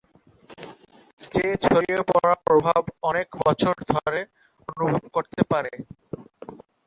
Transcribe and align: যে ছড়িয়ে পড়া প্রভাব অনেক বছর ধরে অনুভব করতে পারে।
যে 1.33 1.45
ছড়িয়ে 1.65 1.99
পড়া 2.09 2.33
প্রভাব 2.47 2.81
অনেক 3.03 3.27
বছর 3.41 3.75
ধরে 3.93 4.19
অনুভব 4.67 5.03
করতে 5.15 5.41
পারে। 5.51 5.73